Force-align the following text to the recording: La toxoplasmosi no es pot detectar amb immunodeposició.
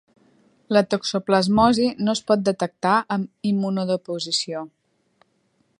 La 0.75 0.81
toxoplasmosi 0.93 1.85
no 2.07 2.15
es 2.17 2.23
pot 2.31 2.43
detectar 2.49 2.93
amb 3.17 3.51
immunodeposició. 3.53 4.65